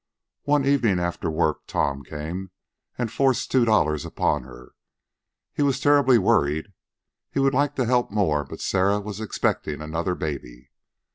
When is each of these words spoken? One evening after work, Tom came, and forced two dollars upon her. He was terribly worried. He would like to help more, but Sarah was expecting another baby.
One 0.45 0.65
evening 0.65 0.97
after 0.99 1.29
work, 1.29 1.67
Tom 1.67 2.01
came, 2.01 2.49
and 2.97 3.11
forced 3.11 3.51
two 3.51 3.65
dollars 3.65 4.03
upon 4.03 4.41
her. 4.45 4.73
He 5.53 5.61
was 5.61 5.79
terribly 5.79 6.17
worried. 6.17 6.73
He 7.29 7.39
would 7.39 7.53
like 7.53 7.75
to 7.75 7.85
help 7.85 8.09
more, 8.09 8.43
but 8.43 8.61
Sarah 8.61 8.99
was 8.99 9.21
expecting 9.21 9.79
another 9.79 10.15
baby. 10.15 10.71